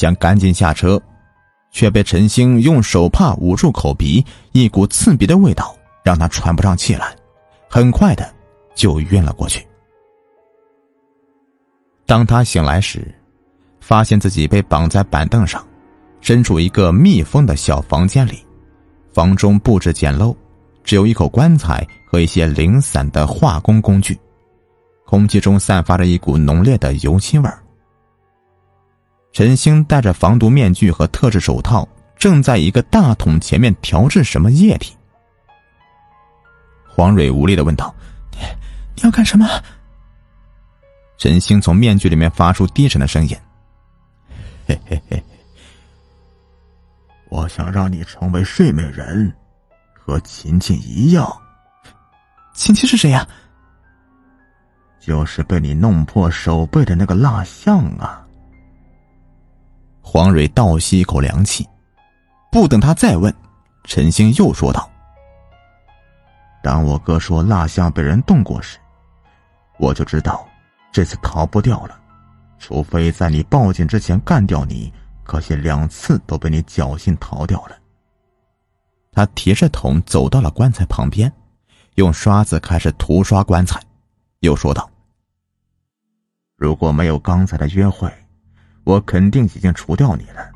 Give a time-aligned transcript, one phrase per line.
[0.00, 0.98] 想赶紧下车，
[1.70, 7.14] 却被陈星用手帕捂住口鼻，一股刺鼻的味道让他喘不上气来，
[7.68, 8.26] 很快的
[8.74, 9.62] 就晕了过去。
[12.06, 13.14] 当他醒来时，
[13.82, 15.62] 发现自己被绑在板凳上，
[16.22, 18.42] 身处一个密封的小房间里，
[19.12, 20.34] 房中布置简陋，
[20.82, 24.18] 只有一口棺材和一些零散的化工工具，
[25.04, 27.59] 空气中散发着一股浓烈的油漆味儿。
[29.32, 34.96] 陈星戴着防毒面具和特制手套，正在一个大桶前面调制什么液体。
[36.88, 37.94] 黄蕊无力的问道
[38.32, 38.38] ：“你
[38.96, 39.46] 你要干什么？”
[41.16, 43.36] 陈星从面具里面发出低沉的声音
[44.66, 45.22] ：“嘿嘿嘿，
[47.28, 49.32] 我想让你成为睡美人，
[49.94, 51.30] 和琴琴一样。
[52.52, 53.26] 琴琴是谁呀？
[54.98, 58.26] 就是被你弄破手背的那个蜡像啊！”
[60.12, 61.64] 黄蕊倒吸一口凉气，
[62.50, 63.32] 不等他再问，
[63.84, 64.90] 陈星又说道
[66.64, 68.76] ：“当我哥说蜡像被人动过时，
[69.78, 70.44] 我就知道。”
[70.90, 71.96] 这次逃不掉了，
[72.58, 74.92] 除非在你报警之前干掉你。
[75.22, 77.76] 可惜两次都被你侥幸逃掉了。
[79.12, 81.32] 他提着桶走到了棺材旁边，
[81.94, 83.80] 用刷子开始涂刷棺材，
[84.40, 84.90] 又说道
[86.58, 88.12] ：“如果没有刚才的约会，
[88.84, 90.50] 我肯定已经除掉你了。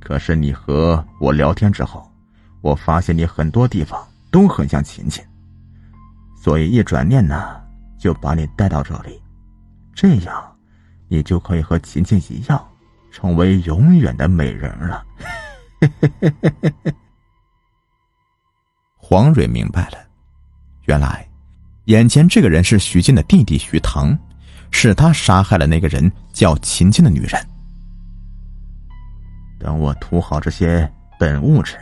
[0.00, 2.10] 可是你和我聊天之后，
[2.60, 5.24] 我发现你很多地方都很像琴琴，
[6.36, 7.60] 所以一转念呢，
[7.98, 9.20] 就把你带到这里。”
[9.94, 10.56] 这样，
[11.08, 12.62] 你就可以和琴琴一样，
[13.10, 15.04] 成为永远的美人了。
[18.96, 19.98] 黄蕊明白了，
[20.84, 21.26] 原来，
[21.84, 24.16] 眼前这个人是徐静的弟弟徐唐，
[24.70, 27.46] 是他杀害了那个人叫琴琴的女人。
[29.58, 31.76] 等我涂好这些本物质，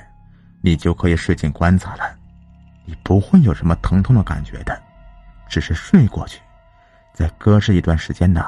[0.63, 2.05] 你就可以睡进棺材了。
[2.85, 4.81] 你不会有什么疼痛的感觉的，
[5.49, 6.41] 只是睡过去。
[7.13, 8.45] 再搁置一段时间呢，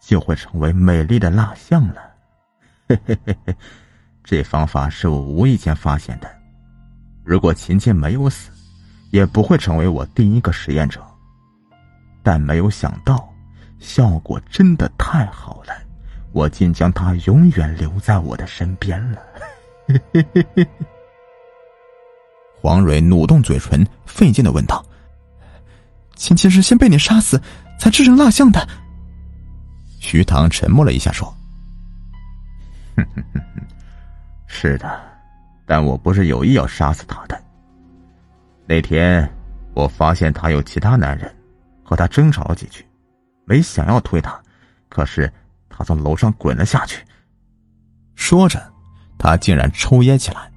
[0.00, 2.02] 就会成为美丽的蜡像了。
[2.88, 3.56] 嘿嘿嘿嘿，
[4.24, 6.28] 这方法是我无意间发现的。
[7.24, 8.50] 如果琴琴没有死，
[9.10, 11.00] 也不会成为我第一个实验者。
[12.22, 13.29] 但没有想到，
[13.80, 15.72] 效果真的太好了，
[16.32, 19.20] 我竟将她永远留在我的身边了。
[22.60, 24.84] 黄蕊努动嘴唇，费劲的问道
[26.14, 27.40] ：“琴琴是先被你杀死？”
[27.80, 28.68] 才制成蜡像的。
[29.98, 31.34] 徐唐沉默了一下，说：“，
[34.46, 35.00] 是的，
[35.66, 37.42] 但我不是有意要杀死他的。
[38.66, 39.26] 那天
[39.72, 41.34] 我发现他有其他男人，
[41.82, 42.84] 和他争吵了几句，
[43.50, 44.40] 没想要推他，
[44.88, 45.32] 可是
[45.68, 47.04] 他从楼上滚了下去。”
[48.14, 48.62] 说着，
[49.18, 50.52] 他竟然抽噎起来，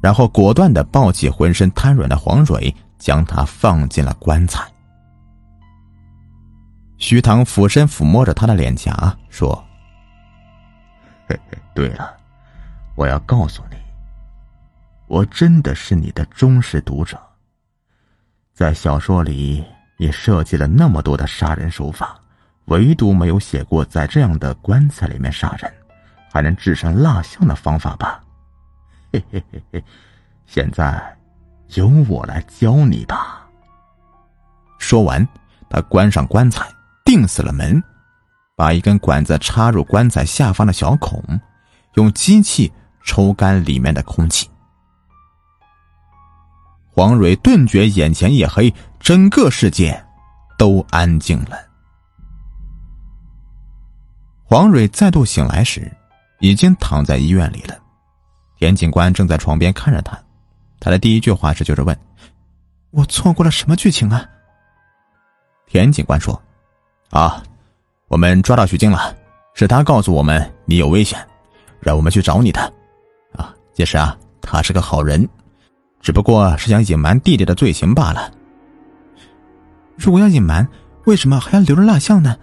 [0.00, 4.64] 然后果断的抱起浑身瘫软的黄蕊，将他放进了棺材。
[6.98, 9.64] 徐唐俯身抚摸着他的脸颊，说：“，
[11.74, 12.16] 对了，
[12.94, 13.76] 我要告诉你，
[15.08, 17.18] 我真的是你的忠实读者。
[18.52, 19.64] 在小说里，
[19.96, 22.19] 你设计了那么多的杀人手法，
[22.70, 25.72] 唯独没有写过在这样的棺材里面杀人，
[26.32, 28.20] 还能制成蜡像的方法吧？
[29.12, 29.84] 嘿嘿嘿嘿，
[30.46, 31.16] 现在
[31.74, 33.46] 由我来教你吧。”
[34.78, 35.26] 说完，
[35.68, 36.66] 他关上棺材。
[37.02, 37.82] 钉死了门，
[38.54, 41.20] 把一根管子插入棺材下方的小孔，
[41.94, 42.72] 用机器
[43.02, 44.48] 抽干里面的空气。
[46.86, 50.00] 黄蕊顿觉眼前一黑，整个世界
[50.56, 51.69] 都安静了。
[54.50, 55.88] 黄蕊再度醒来时，
[56.40, 57.78] 已经躺在医院里了。
[58.58, 60.20] 田警官正在床边看着他，
[60.80, 61.96] 他的第一句话是就是问
[62.90, 64.28] ：“我错过了什么剧情啊？”
[65.70, 66.42] 田警官说。
[67.10, 67.40] 啊，
[68.08, 69.16] 我们抓到徐静了，
[69.54, 71.24] 是他告诉我们你有危险，
[71.78, 72.60] 让我们去找你的。
[73.32, 75.28] 啊，其实啊，他是个好人，
[76.00, 78.32] 只不过是想隐瞒弟弟的罪行罢了。
[79.96, 80.66] 如果要隐瞒，
[81.04, 82.36] 为什么还要留着蜡像呢？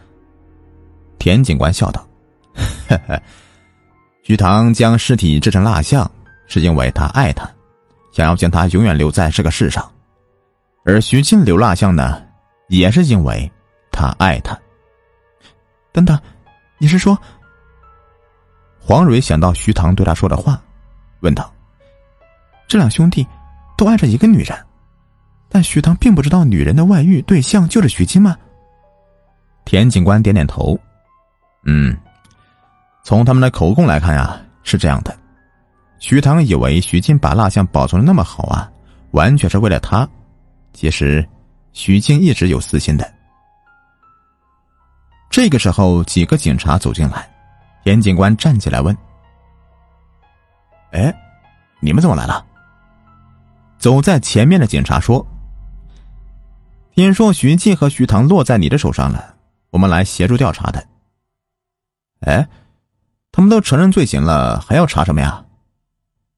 [1.19, 2.06] 田警官笑道
[2.87, 3.21] ：“呵呵，
[4.23, 6.09] 徐唐将尸体制成蜡像，
[6.47, 7.49] 是因为他爱他，
[8.11, 9.89] 想要将他永远留在这个世上。
[10.85, 12.21] 而徐静留蜡像呢，
[12.67, 13.51] 也是因为。”
[13.89, 14.55] 他爱他。
[15.91, 16.19] 等等，
[16.77, 17.17] 你是说？
[18.79, 20.61] 黄蕊想到徐唐对他说的话，
[21.21, 21.51] 问道
[22.69, 23.25] ：“这两兄弟
[23.75, 24.55] 都爱着一个女人，
[25.49, 28.37] 但徐唐并不知道女人的外遇对象就是徐金吗？”
[29.65, 30.79] 田警官点点头
[31.65, 31.97] ：“嗯，
[33.07, 35.17] 从他们的口供来看呀，是这样的：
[35.97, 38.69] 徐唐以为徐静把蜡像保存的那么好啊，
[39.11, 40.05] 完全是为了他。
[40.73, 41.25] 其实，
[41.71, 43.09] 徐静一直有私心的。
[45.29, 47.33] 这个时候，几个警察走进来，
[47.81, 48.93] 田警官站起来问
[50.91, 51.15] ：“哎，
[51.79, 52.45] 你们怎么来了？”
[53.79, 55.25] 走在前面的警察说
[56.93, 59.33] ：“听说徐静和徐唐落在你的手上了，
[59.69, 60.85] 我们来协助调查的。”
[62.27, 62.45] 哎，
[63.37, 65.45] 他们都承认罪行了，还要查什么呀？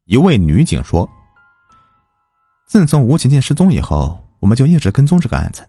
[0.04, 1.10] 一位女警说
[2.68, 5.66] ：“自从吴琴琴失踪以后，我们就一直跟踪这个案子，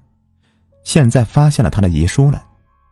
[0.83, 2.45] 现在发现了她的遗书了。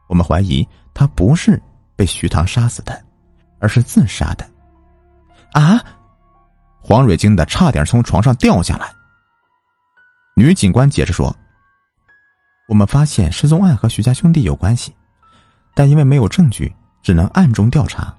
[0.06, 0.64] 我们怀疑
[0.94, 1.60] 她不是
[1.96, 3.04] 被徐唐杀死的，
[3.58, 4.48] 而是自杀的。”
[5.50, 5.82] 啊！
[6.80, 8.88] 黄蕊惊得差点从床上掉下来。
[10.36, 11.34] 女警官解释说
[12.70, 14.94] ：“我们发现失踪案和徐家兄弟有关系，
[15.74, 18.14] 但因为没有证据。”只能暗中调查。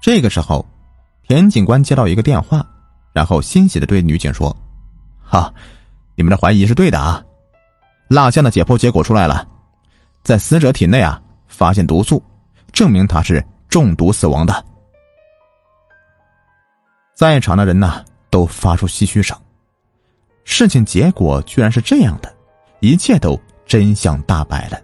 [0.00, 0.64] 这个时候，
[1.26, 2.64] 田警官接到一个电话，
[3.12, 4.56] 然后欣喜的对女警说
[5.22, 5.52] ：“哈，
[6.14, 7.22] 你们的怀疑是对的啊！
[8.08, 9.46] 蜡像的解剖结果出来了，
[10.22, 12.22] 在死者体内啊发现毒素，
[12.72, 14.64] 证明他是中毒死亡的。”
[17.14, 19.36] 在场的人呢都发出唏嘘声。
[20.44, 22.32] 事情结果居然是这样的，
[22.80, 24.80] 一切都真相大白了。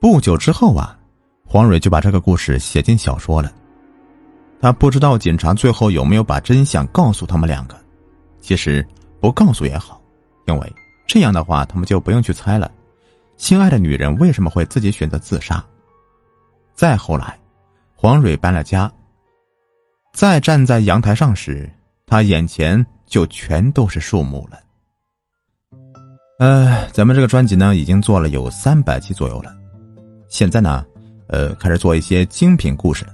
[0.00, 0.96] 不久之后啊，
[1.44, 3.52] 黄蕊就把这个故事写进小说了。
[4.64, 7.76] 他不知道警察最后有没有把真相告诉他们两个。
[8.40, 8.82] 其实
[9.20, 10.00] 不告诉也好，
[10.46, 10.72] 因为
[11.06, 12.72] 这样的话他们就不用去猜了，
[13.36, 15.62] 心爱的女人为什么会自己选择自杀。
[16.72, 17.38] 再后来，
[17.94, 18.90] 黄蕊搬了家。
[20.14, 21.70] 再站在阳台上时，
[22.06, 24.58] 他眼前就全都是树木了。
[26.38, 29.54] 呃，咱们这个专辑呢，已经做了有三百期左右了。
[30.26, 30.82] 现在呢，
[31.26, 33.04] 呃，开始做一些精品故事。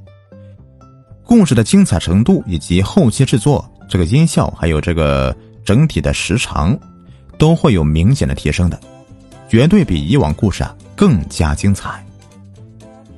[1.30, 5.32] 故事的精彩程度以及后期制作，这个音效还有这个
[5.64, 6.76] 整体的时长，
[7.38, 8.76] 都会有明显的提升的，
[9.48, 12.04] 绝对比以往故事啊更加精彩。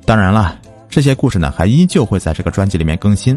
[0.05, 0.55] 当然了，
[0.87, 3.35] 这些故事呢还依旧会在这个专辑里面更新，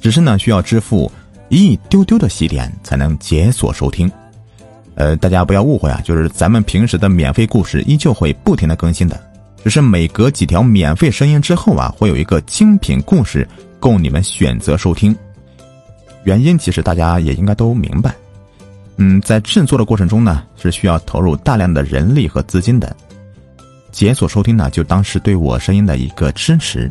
[0.00, 1.12] 只是呢需要支付
[1.50, 4.10] 一丢丢的喜点才能解锁收听。
[4.94, 9.27] 呃，大家不要误会啊，就是咱们平时的免费故事依旧会不停的更新的。
[9.68, 13.46] 只是每隔几条免费声音之后啊，会有一个精品故事
[13.78, 15.14] 供你们选择收听。
[16.24, 18.14] 原因其实大家也应该都明白，
[18.96, 22.96] 嗯，在制作的过程中呢，是需要投入大量的人力和资金的。
[23.92, 26.90] 解锁收听呢，就当是对我声音的一个支持，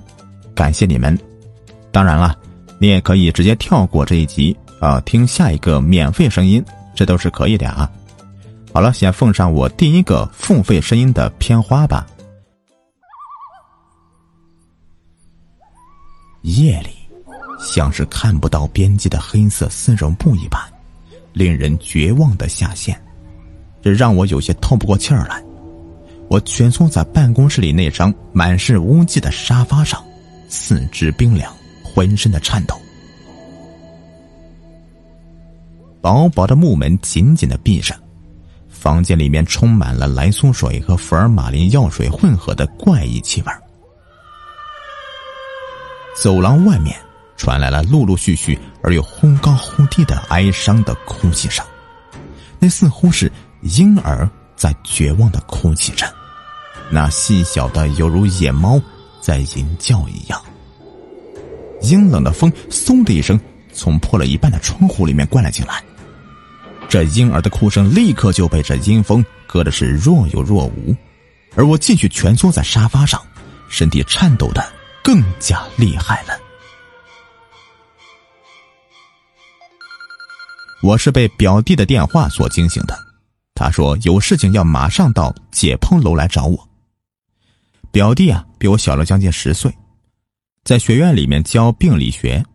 [0.53, 1.17] 感谢你们。
[1.91, 2.35] 当然了，
[2.77, 6.63] 你也可以直接跳过这一集啊，听下一个免费声音，
[6.93, 7.89] 这都是可以的啊。
[8.71, 12.05] 好了，先奉上我第一个付费声音的片花吧。
[16.41, 16.89] 夜里，
[17.59, 20.61] 像是看不到边际的黑色丝绒布一般，
[21.33, 22.99] 令人绝望的下陷，
[23.81, 25.43] 这让我有些透不过气儿来。
[26.29, 30.03] 我蜷缩在办公室里那张满是污迹的沙发上，
[30.49, 31.51] 四肢冰凉，
[31.83, 32.75] 浑身的颤抖。
[36.01, 37.97] 薄薄的木门紧紧的闭上，
[38.69, 43.51] 房间里面充满了来苏水和福尔马林药水混合的怪异气味。
[46.19, 46.97] 走廊外面
[47.35, 51.63] 传来了陆陆续续而又忽高忽低的哀伤的哭泣声，
[52.57, 53.31] 那似乎是
[53.61, 56.11] 婴儿在绝望的哭泣着，
[56.89, 58.81] 那细小的犹如野猫
[59.21, 60.41] 在吟叫一样。
[61.81, 63.39] 阴冷的风嗖的一声
[63.71, 65.83] 从破了一半的窗户里面灌了进来，
[66.89, 70.95] 这婴儿的哭声立刻就被这阴风隔的是若有若无，
[71.55, 73.21] 而我继续蜷缩在沙发上，
[73.69, 74.76] 身体颤抖的。
[75.07, 76.37] 更加厉害了。
[80.83, 82.99] 我是被表弟的电话所惊醒的，
[83.55, 86.69] 他说有事情要马上到解剖楼来找我。
[87.89, 89.73] 表弟啊，比我小了将近十岁，
[90.65, 92.45] 在学院里面教病理学，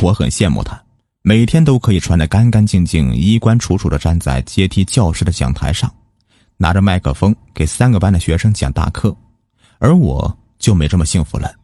[0.00, 0.82] 我很羡慕他，
[1.20, 5.94] 每天都可以穿得干干净净、衣冠楚楚的站在阶梯教室的讲台上，
[6.56, 9.14] 拿着麦克风给三个班的学生讲大课，
[9.78, 11.54] 而我就没这么幸福了。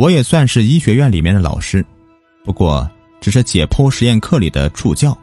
[0.00, 1.84] 我也算是医学院里面的老师，
[2.42, 2.90] 不过
[3.20, 5.14] 只是解剖实验课里的助教。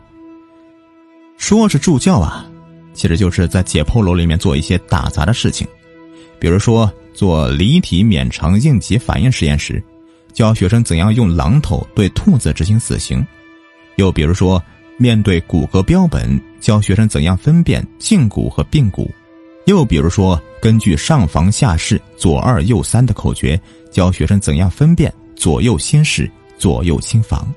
[1.35, 2.45] 说是助教啊，
[2.93, 5.67] 其实就是在解剖楼里面做一些打杂的事情，
[6.37, 9.83] 比如说做离体免肠应急反应实验时，
[10.31, 13.19] 教学生怎样用榔头对兔子执行死刑；
[13.95, 14.61] 又比如说
[14.95, 19.09] 面对骨骼标本，教学生怎样分辨胫骨和髌骨，
[19.67, 23.59] 又比如说，根据上房下室、左二右三的口诀，
[23.91, 27.53] 教学生怎样分辨左右心室、左右心房。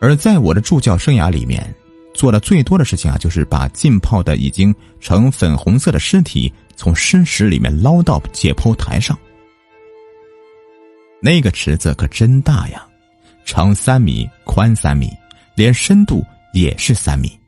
[0.00, 1.62] 而在我的助教生涯里面，
[2.14, 9.16] 做的最多的事情啊，就是把浸泡的已经呈粉红色的尸体从尸池里面捞到解剖台上。
[11.20, 12.86] 那个池子可真大呀，
[13.44, 15.10] 长三米，宽三米，
[15.54, 16.24] 连深度
[16.54, 17.38] 也是三米。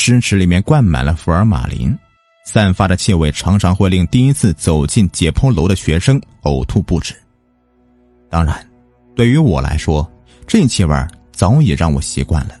[0.00, 1.94] 尸池里面灌满了福尔马林，
[2.46, 7.14] 散发的气味常常会令第一次走进解剖楼的学生呕吐不止。
[8.30, 8.66] 当然，
[9.14, 10.08] 对于我来说，
[10.46, 10.94] 这气味
[11.32, 12.54] 早已让我习惯了。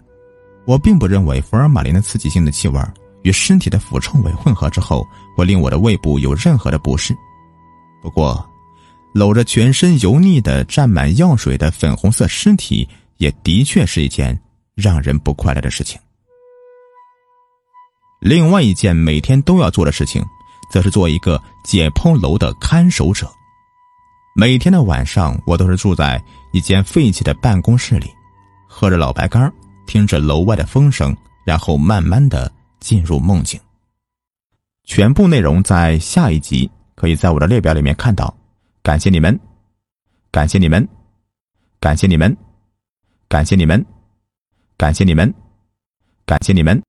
[0.66, 2.78] 我并不认为福尔马林的刺激性的气味
[3.22, 7.16] 与身体的腐臭味混合之后会令我的胃部有任何的不适。
[8.02, 8.44] 不过，
[9.14, 14.38] 搂着全身油腻的、沾满药水的粉红色尸体，也的确是一件
[14.74, 15.98] 让人不快乐的事情。
[18.20, 20.24] 另外一件每天都要做的事情，
[20.70, 23.30] 则是做一个解剖楼的看守者。
[24.34, 26.22] 每天的晚上，我都是住在
[26.52, 28.10] 一间废弃的办公室里，
[28.68, 29.52] 喝着老白干，
[29.86, 33.58] 听着楼外的风声，然后慢慢的进入梦境。
[34.84, 38.34] 全部内容在下一集可以在我的列表里面看到。
[38.82, 39.38] 感谢你们，
[40.30, 40.88] 感谢你们，
[41.78, 42.36] 感谢你们，
[43.28, 43.84] 感谢你们，
[44.76, 45.34] 感谢你们，
[46.24, 46.87] 感谢你们。